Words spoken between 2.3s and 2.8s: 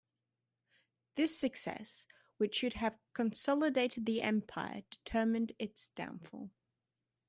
which should